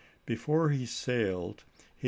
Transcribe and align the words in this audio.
Before 0.25 0.71
he 0.71 0.87
sailed 0.87 1.63
he 1.77 1.83
Nov. 1.83 1.99